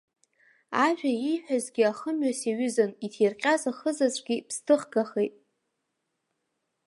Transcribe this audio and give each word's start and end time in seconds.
Ажәа 0.85 1.11
ииҳәазгьы 1.27 1.83
ахымҩас 1.91 2.39
иаҩызан, 2.47 2.91
иҭирҟьаз 3.05 3.61
ахызаҵәгьы 3.71 4.35
ԥсҭыхгахеит. 4.47 5.35